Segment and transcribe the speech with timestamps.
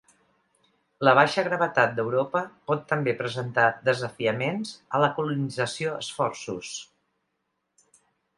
[1.07, 6.73] La baixa gravetat d'Europa pot també presentar desafiaments a la colonització esforços.